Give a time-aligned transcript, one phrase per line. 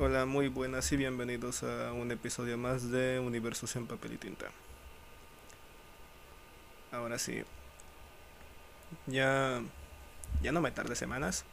[0.00, 4.46] Hola, muy buenas y bienvenidos a un episodio más de Universos en Papel y Tinta.
[6.92, 7.42] Ahora sí,
[9.08, 9.60] ya,
[10.40, 11.44] ya no me tarde semanas,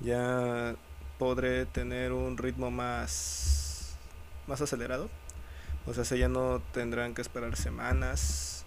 [0.00, 0.76] ya
[1.18, 3.98] podré tener un ritmo más,
[4.46, 5.10] más acelerado.
[5.84, 8.64] O sea, ya no tendrán que esperar semanas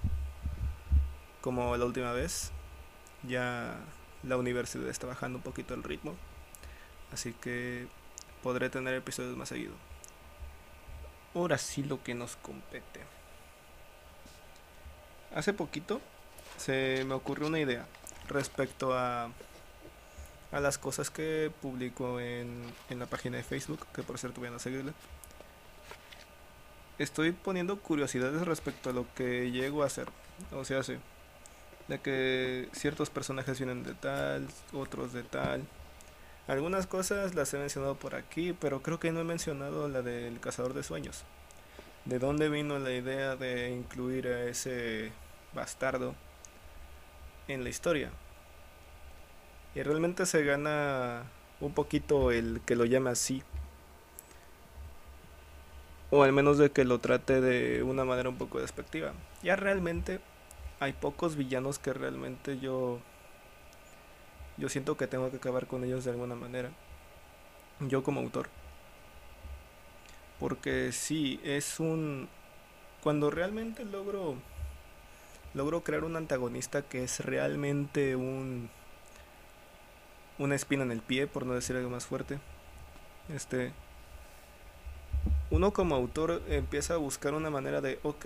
[1.42, 2.52] como la última vez.
[3.24, 3.80] Ya
[4.22, 6.14] la universidad está bajando un poquito el ritmo.
[7.12, 7.88] Así que
[8.46, 9.74] podré tener episodios más seguido.
[11.34, 13.00] Ahora sí lo que nos compete.
[15.34, 16.00] Hace poquito
[16.56, 17.88] se me ocurrió una idea
[18.28, 19.32] respecto a,
[20.52, 24.58] a las cosas que publico en, en la página de Facebook, que por cierto vayan
[24.58, 24.94] a seguirla.
[27.00, 30.08] Estoy poniendo curiosidades respecto a lo que llego a hacer.
[30.52, 30.98] O sea, sí,
[31.88, 35.64] de que ciertos personajes vienen de tal, otros de tal.
[36.48, 40.40] Algunas cosas las he mencionado por aquí, pero creo que no he mencionado la del
[40.40, 41.24] cazador de sueños.
[42.06, 45.12] ¿De dónde vino la idea de incluir a ese
[45.56, 46.14] bastardo
[47.48, 48.12] en la historia?
[49.74, 51.24] Y realmente se gana
[51.60, 53.42] un poquito el que lo llame así.
[56.12, 59.14] O al menos de que lo trate de una manera un poco despectiva.
[59.42, 60.20] Ya realmente
[60.80, 63.00] hay pocos villanos que realmente yo
[64.58, 66.72] yo siento que tengo que acabar con ellos de alguna manera.
[67.80, 68.48] Yo como autor.
[70.40, 72.30] Porque sí, es un
[73.04, 74.36] cuando realmente logro
[75.54, 78.70] logro crear un antagonista que es realmente un
[80.38, 82.40] una espina en el pie, por no decir algo más fuerte.
[83.30, 83.74] Este
[85.52, 88.26] uno como autor empieza a buscar una manera de, ok,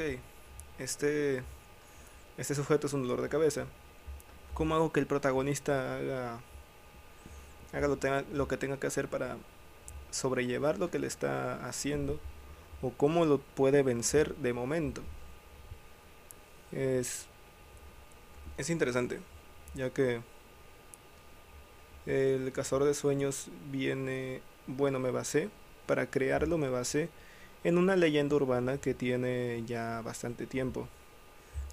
[0.79, 1.43] este
[2.37, 3.65] este sujeto es un dolor de cabeza.
[4.59, 6.41] ¿Cómo hago que el protagonista haga,
[8.33, 9.37] lo que tenga que hacer para
[10.11, 12.19] sobrellevar lo que le está haciendo?
[12.81, 15.01] ¿O cómo lo puede vencer de momento?
[16.73, 17.27] Es,
[18.57, 19.21] es interesante,
[19.75, 20.19] ya que
[22.05, 25.49] el cazador de sueños viene, bueno, me basé,
[25.85, 27.07] para crearlo me basé
[27.63, 30.89] en una leyenda urbana que tiene ya bastante tiempo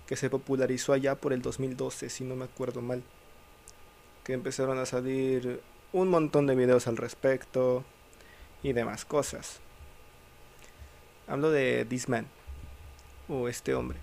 [0.06, 3.02] que se popularizó allá por el 2012, si no me acuerdo mal.
[4.24, 5.60] Que empezaron a salir
[5.92, 7.84] un montón de videos al respecto
[8.62, 9.60] y demás cosas.
[11.26, 12.26] Hablo de This Man,
[13.28, 13.98] o este hombre.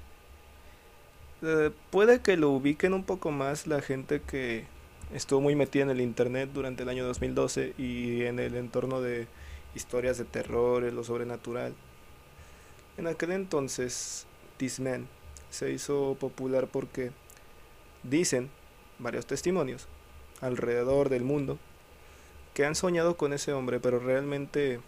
[1.41, 4.65] Eh, puede que lo ubiquen un poco más la gente que
[5.13, 9.27] estuvo muy metida en el internet durante el año 2012 y en el entorno de
[9.75, 11.73] historias de terror, lo sobrenatural.
[12.97, 14.25] En aquel entonces,
[14.57, 15.07] This Man
[15.53, 17.11] se hizo popular porque
[18.01, 18.49] dicen
[18.97, 19.87] varios testimonios
[20.41, 21.59] alrededor del mundo
[22.55, 24.79] que han soñado con ese hombre, pero realmente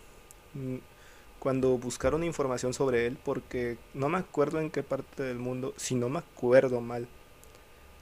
[0.56, 0.78] mm,
[1.40, 5.94] cuando buscaron información sobre él, porque no me acuerdo en qué parte del mundo, si
[5.94, 7.08] no me acuerdo mal,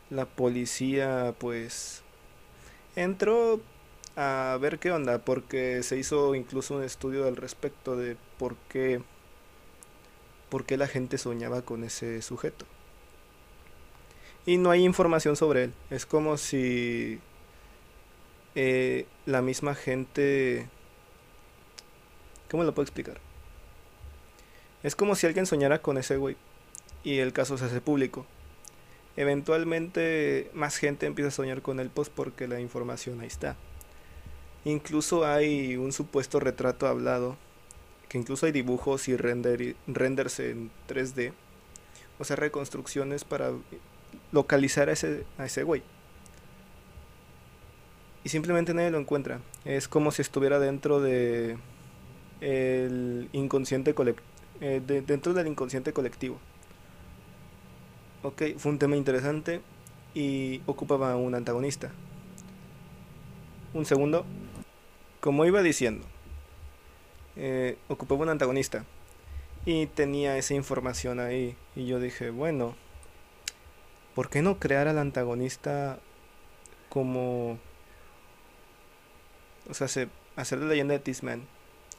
[0.09, 2.01] la policía pues
[2.95, 3.59] entró
[4.16, 9.01] a ver qué onda, porque se hizo incluso un estudio al respecto de por qué
[10.53, 12.68] por qué la gente soñaba con ese sujeto.
[14.46, 15.74] Y no hay información sobre él.
[15.90, 17.19] Es como si
[18.53, 20.68] eh, la misma gente...
[22.52, 23.19] ¿Cómo lo puedo explicar?
[24.84, 26.36] Es como si alguien soñara con ese güey
[27.03, 28.28] y el caso se hace público.
[29.18, 33.56] Eventualmente más gente empieza a soñar con él pues porque la información ahí está.
[34.66, 37.38] Incluso hay un supuesto retrato hablado
[38.09, 41.34] que incluso hay dibujos y render, renders en 3D,
[42.19, 43.52] o sea, reconstrucciones para
[44.31, 45.84] localizar a ese, a ese güey.
[48.24, 49.40] Y simplemente nadie lo encuentra.
[49.66, 51.58] Es como si estuviera dentro de
[52.42, 53.96] el inconsciente
[54.62, 56.40] eh, dentro del inconsciente colectivo.
[58.22, 59.62] Ok, fue un tema interesante
[60.13, 61.92] y ocupaba un antagonista.
[63.74, 64.25] Un segundo.
[65.19, 66.06] Como iba diciendo,
[67.35, 68.85] eh, ocupaba un antagonista.
[69.65, 71.56] Y tenía esa información ahí.
[71.75, 72.75] Y yo dije, bueno,
[74.15, 76.00] ¿por qué no crear al antagonista
[76.89, 77.57] como...
[79.69, 79.88] O sea,
[80.35, 81.47] hacer la leyenda de Tisman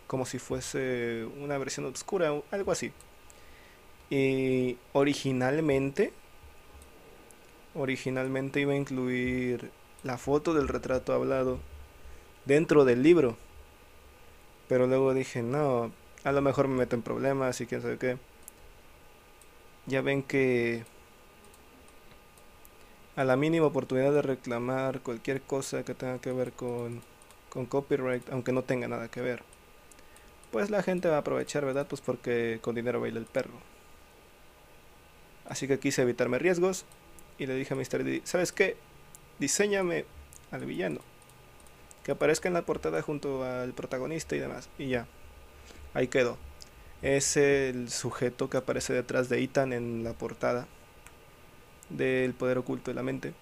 [0.06, 2.92] como si fuese una versión oscura, algo así.
[4.10, 6.12] Y originalmente,
[7.74, 9.70] originalmente iba a incluir
[10.02, 11.58] la foto del retrato hablado
[12.44, 13.36] dentro del libro.
[14.68, 15.92] Pero luego dije, no,
[16.24, 18.18] a lo mejor me meto en problemas y quién sabe qué.
[19.86, 20.84] Ya ven que
[23.16, 27.02] a la mínima oportunidad de reclamar cualquier cosa que tenga que ver con,
[27.48, 29.42] con copyright, aunque no tenga nada que ver,
[30.50, 31.86] pues la gente va a aprovechar, ¿verdad?
[31.88, 33.54] Pues porque con dinero baila el perro.
[35.48, 36.84] Así que quise evitarme riesgos
[37.38, 38.04] y le dije a Mr.
[38.04, 38.76] D, ¿sabes qué?
[39.38, 40.06] Diseñame
[40.50, 41.00] al villano.
[42.04, 44.68] Que aparezca en la portada junto al protagonista y demás.
[44.78, 45.06] Y ya.
[45.94, 46.36] Ahí quedó.
[47.02, 50.66] Es el sujeto que aparece detrás de Ethan en la portada
[51.90, 53.34] del poder oculto de la mente.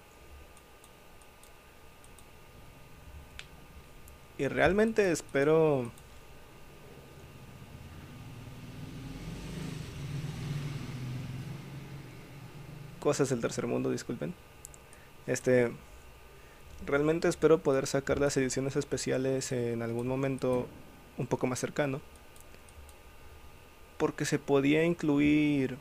[4.37, 5.91] Y realmente espero
[12.99, 14.33] cosas del tercer mundo, disculpen.
[15.27, 15.71] Este
[16.85, 20.67] realmente espero poder sacar las ediciones especiales en algún momento
[21.17, 22.01] un poco más cercano.
[23.97, 25.77] Porque se podía incluir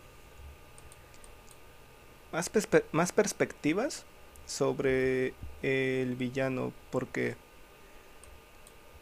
[2.33, 2.51] más,
[2.93, 4.05] más perspectivas
[4.47, 6.73] sobre el villano.
[6.91, 7.37] Porque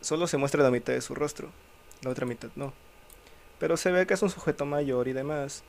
[0.00, 1.50] solo se muestra la mitad de su rostro.
[2.02, 2.72] La otra mitad no.
[3.58, 5.62] Pero se ve que es un sujeto mayor y demás.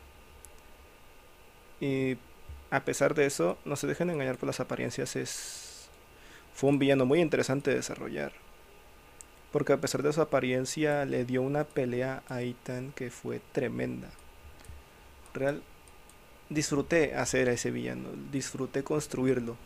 [1.82, 2.18] Y
[2.70, 5.16] a pesar de eso, no se dejen engañar por las apariencias.
[5.16, 5.71] Es
[6.54, 8.34] fue un villano muy interesante de desarrollar.
[9.52, 14.10] Porque a pesar de su apariencia, le dio una pelea a Ethan que fue tremenda.
[15.34, 15.62] Real,
[16.50, 19.58] disfruté hacer a ese villano, disfruté construirlo.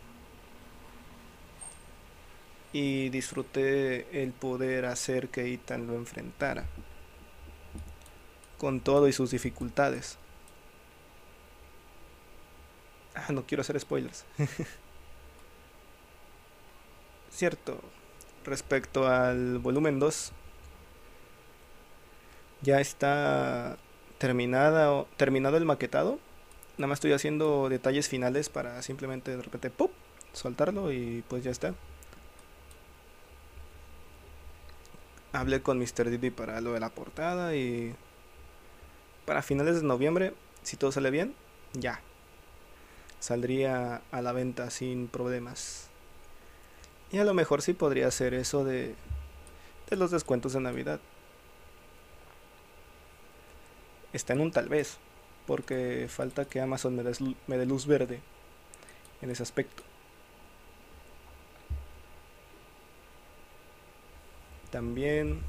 [2.72, 6.64] Y disfruté el poder hacer que Ethan lo enfrentara.
[8.58, 10.18] Con todo y sus dificultades.
[13.14, 14.24] Ah, no quiero hacer spoilers.
[17.36, 17.78] Cierto.
[18.46, 20.32] Respecto al volumen 2.
[22.62, 23.76] Ya está
[24.16, 26.18] terminada, terminado el maquetado.
[26.78, 29.90] Nada más estoy haciendo detalles finales para simplemente de repente ¡pum!
[30.32, 31.74] soltarlo y pues ya está.
[35.32, 36.08] Hablé con Mr.
[36.08, 37.94] Diddy para lo de la portada y
[39.26, 40.32] para finales de noviembre,
[40.62, 41.34] si todo sale bien,
[41.74, 42.00] ya,
[43.20, 45.90] saldría a la venta sin problemas.
[47.12, 48.94] Y a lo mejor sí podría ser eso de,
[49.88, 51.00] de los descuentos de Navidad.
[54.12, 54.98] Está en un tal vez,
[55.46, 57.02] porque falta que Amazon me,
[57.46, 58.20] me dé luz verde
[59.22, 59.82] en ese aspecto.
[64.70, 65.40] También...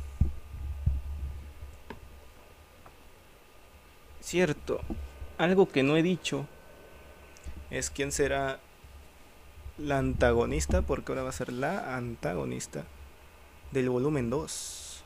[4.21, 4.81] Cierto,
[5.37, 6.45] algo que no he dicho
[7.69, 8.59] es quién será
[9.77, 12.83] la antagonista, porque ahora va a ser la antagonista
[13.71, 15.03] del volumen 2.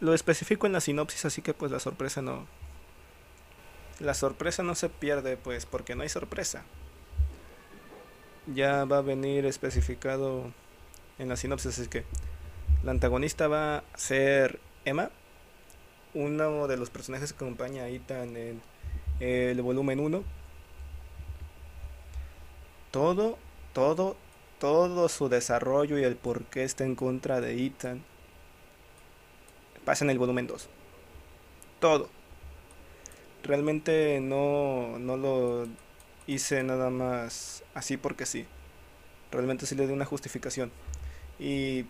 [0.00, 2.46] Lo especifico en la sinopsis, así que pues la sorpresa no...
[4.00, 6.64] La sorpresa no se pierde, pues, porque no hay sorpresa.
[8.46, 10.50] Ya va a venir especificado
[11.18, 12.04] en la sinopsis, así que
[12.82, 15.10] la antagonista va a ser Emma,
[16.14, 18.60] uno de los personajes que acompaña a Ethan en
[19.20, 20.24] el volumen 1.
[22.92, 23.38] Todo,
[23.72, 24.16] todo,
[24.60, 28.04] todo su desarrollo y el por qué está en contra de Ethan
[29.84, 30.68] pasa en el volumen 2.
[31.80, 32.08] Todo.
[33.42, 35.66] Realmente no, no lo
[36.26, 38.46] hice nada más así porque sí.
[39.32, 40.70] Realmente sí le di una justificación.
[41.38, 41.86] Y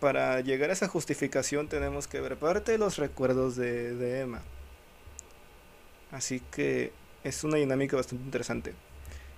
[0.00, 4.42] para llegar a esa justificación tenemos que ver parte de los recuerdos de, de Emma.
[6.10, 6.92] Así que
[7.24, 8.74] es una dinámica bastante interesante.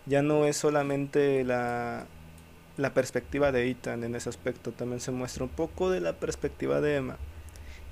[0.09, 2.07] Ya no es solamente la,
[2.77, 6.81] la perspectiva de Ethan en ese aspecto, también se muestra un poco de la perspectiva
[6.81, 7.17] de Emma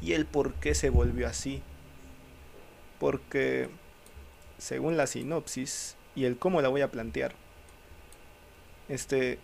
[0.00, 1.62] y el por qué se volvió así.
[2.98, 3.68] Porque,
[4.58, 7.34] según la sinopsis y el cómo la voy a plantear,
[8.88, 9.38] este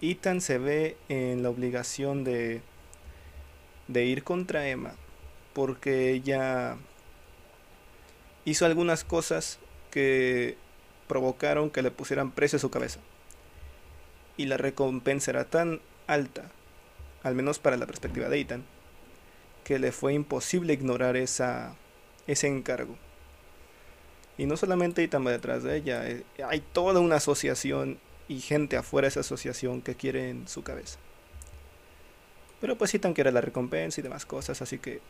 [0.00, 2.62] Ethan se ve en la obligación de,
[3.88, 4.94] de ir contra Emma
[5.56, 6.76] porque ella
[8.44, 9.58] hizo algunas cosas
[9.90, 10.58] que
[11.06, 13.00] provocaron que le pusieran precio a su cabeza.
[14.36, 16.50] Y la recompensa era tan alta,
[17.22, 18.64] al menos para la perspectiva de Ethan,
[19.64, 21.74] que le fue imposible ignorar esa,
[22.26, 22.96] ese encargo.
[24.38, 27.98] Y no solamente Ethan va detrás de ella, eh, hay toda una asociación
[28.28, 30.98] y gente afuera de esa asociación que quiere en su cabeza.
[32.60, 35.00] Pero pues Ethan quiere la recompensa y demás cosas, así que,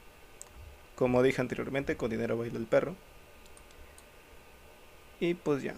[0.94, 2.94] como dije anteriormente, con dinero baila el perro.
[5.20, 5.74] Y pues ya.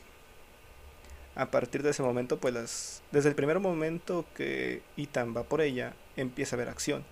[1.35, 5.61] A partir de ese momento, pues las, desde el primer momento que Ethan va por
[5.61, 7.05] ella, empieza a haber acción.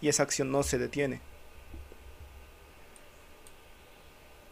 [0.00, 1.20] Y esa acción no se detiene.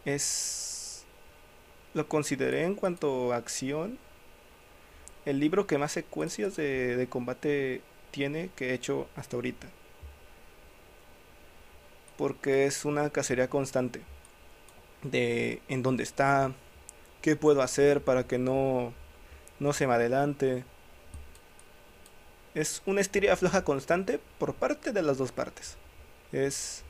[0.04, 1.04] Es...
[1.94, 3.98] Lo consideré en cuanto a acción.
[5.24, 9.68] El libro que más secuencias de, de combate tiene que he hecho hasta ahorita.
[12.18, 14.02] Porque es una cacería constante
[15.02, 16.52] de en dónde está,
[17.24, 18.92] qué puedo hacer para que no,
[19.58, 20.62] no se me adelante.
[22.54, 25.78] Es una estiria floja constante por parte de las dos partes.
[26.32, 26.82] Es.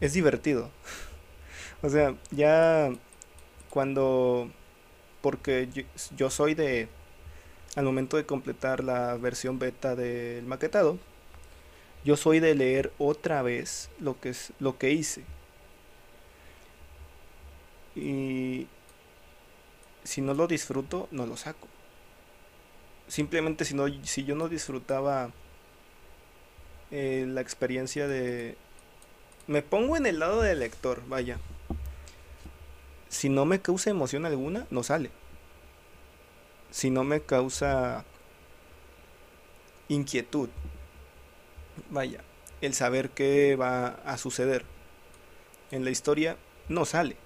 [0.00, 0.70] Es divertido.
[1.82, 2.90] o sea, ya
[3.70, 4.50] cuando.
[5.20, 5.68] Porque
[6.16, 6.88] yo, soy de.
[7.76, 10.98] Al momento de completar la versión beta del maquetado,
[12.04, 15.22] yo soy de leer otra vez lo que, es, lo que hice.
[17.94, 18.66] Y
[20.04, 21.68] si no lo disfruto, no lo saco.
[23.08, 25.30] Simplemente si, no, si yo no disfrutaba
[26.90, 28.56] eh, la experiencia de...
[29.46, 31.38] Me pongo en el lado del lector, vaya.
[33.08, 35.10] Si no me causa emoción alguna, no sale.
[36.70, 38.04] Si no me causa
[39.88, 40.48] inquietud,
[41.90, 42.20] vaya,
[42.60, 44.64] el saber qué va a suceder
[45.72, 46.36] en la historia
[46.68, 47.16] no sale.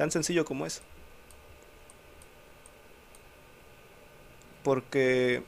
[0.00, 0.80] Tan sencillo como eso.
[4.62, 5.42] Porque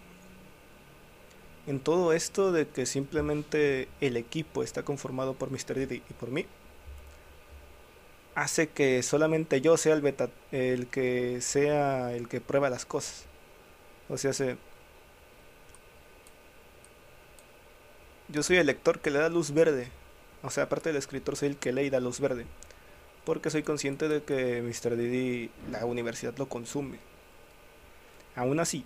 [1.67, 5.75] en todo esto de que simplemente el equipo está conformado por Mr.
[5.77, 6.45] Diddy y por mí,
[8.35, 13.25] hace que solamente yo sea el beta, el que sea el que prueba las cosas.
[14.11, 14.59] O sea, se
[18.29, 19.89] Yo soy el lector que le da luz verde.
[20.43, 22.45] O sea, aparte del escritor, soy el que le da luz verde.
[23.25, 24.97] Porque soy consciente de que Mr.
[24.97, 26.99] Didi, la universidad lo consume.
[28.35, 28.85] Aún así,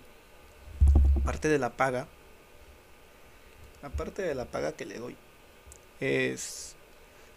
[1.21, 2.07] aparte de la paga,
[3.81, 5.15] aparte de la paga que le doy,
[5.99, 6.75] es.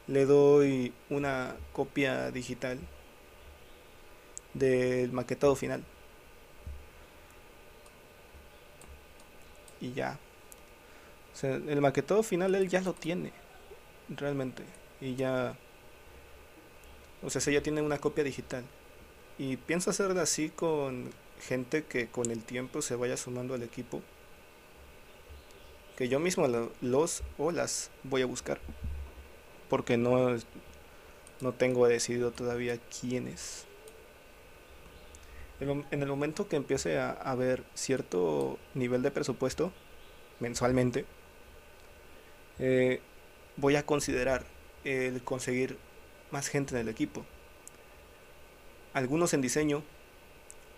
[0.06, 2.78] Le doy una copia digital
[4.54, 5.84] del maquetado final.
[9.80, 10.18] Y ya,
[11.42, 13.32] el maquetado final él ya lo tiene,
[14.08, 14.64] realmente.
[15.00, 15.56] Y ya...
[17.22, 18.64] O sea, ya tiene una copia digital.
[19.38, 21.10] Y pienso hacerlo así con
[21.40, 24.02] gente que con el tiempo se vaya sumando al equipo.
[25.96, 26.46] Que yo mismo
[26.80, 28.58] los o las voy a buscar.
[29.68, 30.36] Porque no,
[31.40, 33.66] no tengo decidido todavía quiénes.
[35.60, 39.72] En el momento que empiece a haber cierto nivel de presupuesto
[40.38, 41.04] mensualmente,
[42.58, 43.00] eh,
[43.56, 44.44] voy a considerar
[44.84, 45.76] el conseguir
[46.30, 47.24] más gente en el equipo.
[48.92, 49.82] Algunos en diseño,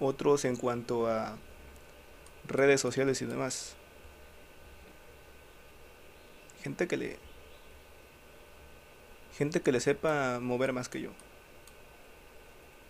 [0.01, 1.37] otros en cuanto a
[2.47, 3.75] redes sociales y demás.
[6.63, 7.19] Gente que le
[9.37, 11.11] gente que le sepa mover más que yo.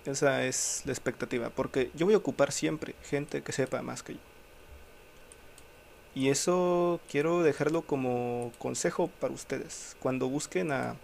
[0.05, 4.15] Esa es la expectativa, porque yo voy a ocupar siempre gente que sepa más que
[4.15, 4.21] yo.
[6.15, 9.97] Y eso quiero dejarlo como consejo para ustedes.
[10.01, 10.97] Cuando busquen a.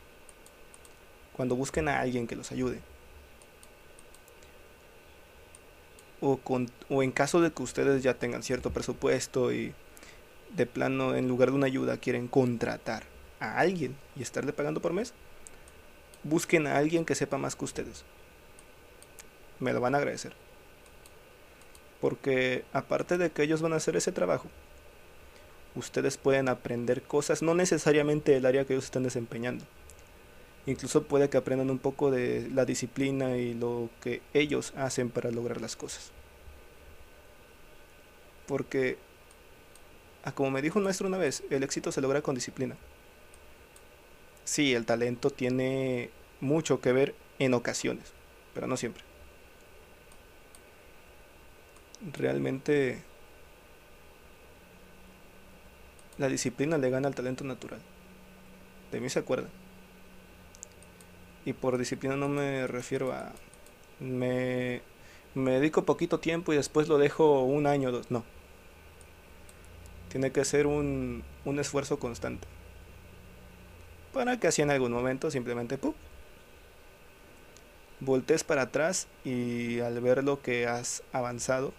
[1.39, 2.81] Cuando busquen a alguien que los ayude.
[6.21, 6.41] O,
[7.01, 9.73] en caso de que ustedes ya tengan cierto presupuesto y
[10.57, 13.05] de plano en lugar de una ayuda quieren contratar
[13.39, 15.15] a alguien y estarle pagando por mes,
[16.25, 18.05] busquen a alguien que sepa más que ustedes.
[19.61, 20.33] Me lo van a agradecer.
[22.01, 24.49] Porque aparte de que ellos van a hacer ese trabajo,
[25.77, 29.65] ustedes pueden aprender cosas, no necesariamente del área que ellos están desempeñando.
[30.69, 35.31] Incluso puede que aprendan un poco de la disciplina y lo que ellos hacen para
[35.31, 36.13] lograr las cosas.
[38.47, 38.99] Porque,
[40.25, 42.77] ah, como me dijo un maestro una vez, el éxito se logra con disciplina.
[44.45, 46.11] Sí, el talento tiene
[46.41, 48.13] mucho que ver en ocasiones,
[48.53, 49.05] pero no siempre.
[52.13, 53.03] Realmente
[56.19, 57.81] La disciplina le gana al talento natural.
[58.93, 59.49] De mí se acuerda.
[61.49, 63.33] Y por disciplina no me refiero a...
[64.01, 64.83] Me,
[65.35, 68.11] me dedico poquito tiempo y después lo dejo un año o dos.
[68.11, 68.23] No.
[70.11, 72.47] Tiene que ser un, un esfuerzo constante.
[74.13, 75.95] Para que así en algún momento simplemente ¡pum!
[78.01, 81.73] voltees para atrás y al ver lo que has avanzado,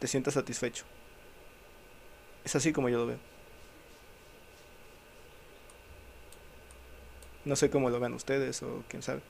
[0.00, 0.86] te sientas satisfecho.
[2.44, 3.31] Es así como yo lo veo.
[7.44, 9.20] No sé cómo lo vean ustedes o quién sabe.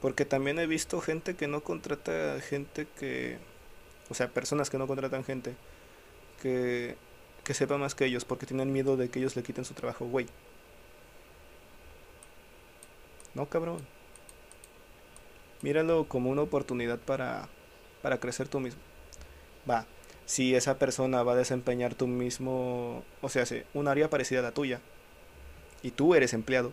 [0.00, 3.38] Porque también he visto gente que no contrata gente que...
[4.10, 5.54] O sea, personas que no contratan gente
[6.40, 6.96] que,
[7.44, 10.06] que sepa más que ellos porque tienen miedo de que ellos le quiten su trabajo,
[10.06, 10.26] güey.
[13.34, 13.86] No, cabrón.
[15.62, 17.48] Míralo como una oportunidad para,
[18.02, 18.80] para crecer tú mismo.
[19.68, 19.86] va,
[20.28, 24.52] si esa persona va a desempeñar tu mismo, o sea, un área parecida a la
[24.52, 24.80] tuya,
[25.82, 26.72] y tú eres empleado,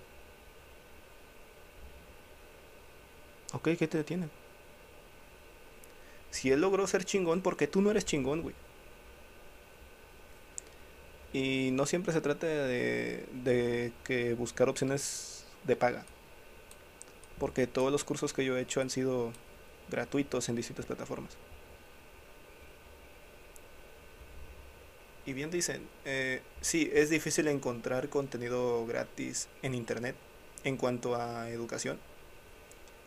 [3.55, 4.29] ok, ¿qué te detiene?
[6.29, 8.55] Si él logró ser chingón, porque tú no eres chingón, güey?
[11.33, 16.05] Y no siempre se trata de, de que buscar opciones de paga.
[17.39, 19.31] Porque todos los cursos que yo he hecho han sido
[19.89, 21.38] gratuitos en distintas plataformas.
[25.25, 30.15] Y bien dicen, eh, sí, es difícil encontrar contenido gratis en Internet
[30.63, 32.00] en cuanto a educación.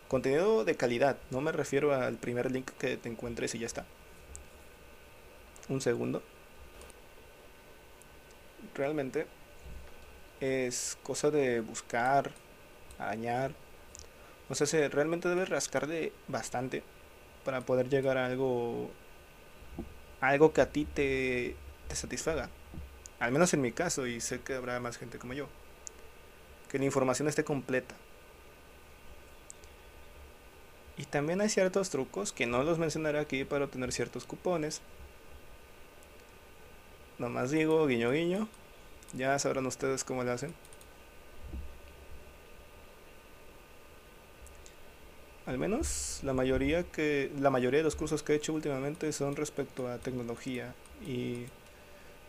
[0.09, 3.85] Contenido de calidad, no me refiero al primer link que te encuentres y ya está.
[5.69, 6.23] Un segundo.
[8.73, 9.27] Realmente
[10.39, 12.31] es cosa de buscar,
[12.97, 13.51] arañar.
[14.49, 16.81] O sea, se realmente debes rascar de bastante
[17.45, 18.89] para poder llegar a algo
[20.21, 21.55] algo que a ti te
[21.87, 22.49] te satisfaga.
[23.19, 25.47] Al menos en mi caso, y sé que habrá más gente como yo.
[26.67, 27.95] Que la información esté completa.
[30.99, 34.81] Y también hay ciertos trucos que no los mencionaré aquí para obtener ciertos cupones.
[37.17, 38.49] Nomás digo, guiño guiño.
[39.13, 40.53] Ya sabrán ustedes cómo lo hacen.
[45.45, 49.37] Al menos la mayoría que la mayoría de los cursos que he hecho últimamente son
[49.37, 50.75] respecto a tecnología
[51.07, 51.45] y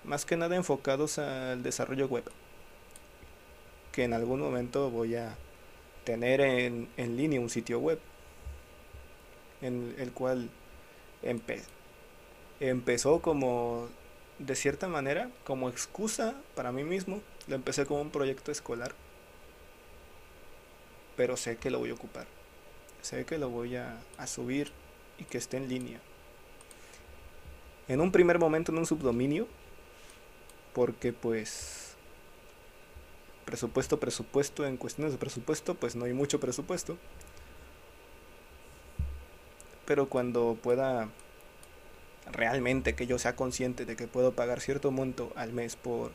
[0.05, 2.25] más que nada enfocados al desarrollo web,
[3.91, 5.37] que en algún momento voy a
[6.05, 7.99] tener en, en línea un sitio web,
[9.62, 10.50] en el cual
[12.61, 13.88] empezó como,
[14.38, 18.95] de cierta manera, como excusa para mí mismo, lo empecé como un proyecto escolar,
[21.17, 22.26] pero sé que lo voy a ocupar,
[23.02, 24.73] sé que lo voy a, a subir
[25.19, 26.00] y que esté en línea.
[27.89, 29.49] En un primer momento en un subdominio
[30.73, 31.97] porque pues
[33.45, 36.97] presupuesto, presupuesto, en cuestiones de presupuesto, pues no hay mucho presupuesto.
[39.91, 41.09] Pero cuando pueda
[42.31, 46.13] realmente que yo sea consciente de que puedo pagar cierto monto al mes por,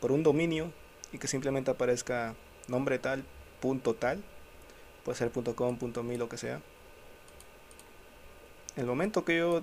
[0.00, 0.72] por un dominio
[1.12, 2.34] y que simplemente aparezca
[2.68, 3.24] nombre tal,
[3.60, 4.24] punto tal,
[5.04, 6.62] puede ser punto .com, punto .mi, lo que sea.
[8.74, 9.62] El momento que yo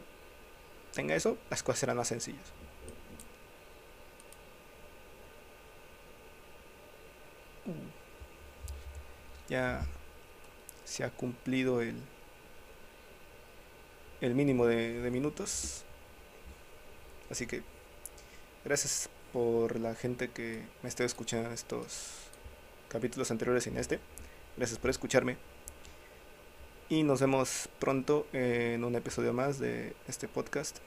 [0.94, 2.54] tenga eso, las cosas serán más sencillas.
[9.48, 9.84] ya
[10.86, 11.96] se ha cumplido el,
[14.22, 15.84] el mínimo de, minutos.
[17.30, 17.62] Así que
[18.66, 22.10] gracias por la gente que me esté escuchando estos
[22.88, 24.00] capítulos anteriores en este.
[24.58, 25.38] Gracias por escucharme.
[26.90, 30.80] Y nos vemos pronto en un episodio más de este podcast.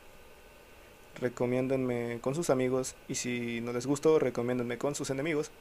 [1.20, 5.52] Recomiéndenme con sus amigos y si no les gustó, recomiéndenme con sus enemigos.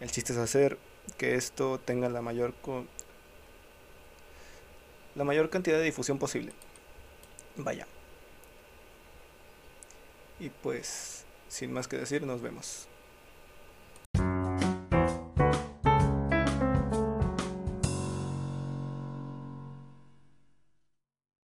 [0.00, 0.78] El chiste es hacer
[1.16, 2.54] que esto tenga la mayor
[5.18, 6.52] la mayor cantidad de difusión posible.
[7.56, 7.88] Vaya.
[10.38, 12.86] Y pues, sin más que decir, nos vemos.